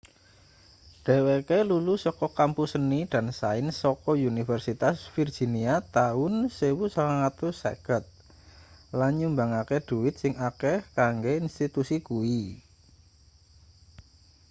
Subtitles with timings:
[1.05, 8.05] dheweke lulus saka kampus seni & sains saka universitas virginia taun 1950
[8.99, 12.39] lan nyumbangke dhuwit sing akeh kanggo institusi kuwi